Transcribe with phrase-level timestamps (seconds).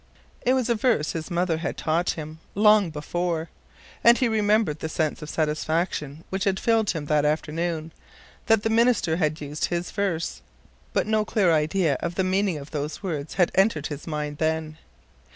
[0.41, 3.51] It was a verse his mother had taught him long before,
[4.03, 7.91] and he remembered the sense of satisfaction which had filled him that afternoon,
[8.47, 10.41] that the minister had used his verse;
[10.91, 14.79] but no clear idea of the meaning of those words had entered his mind then.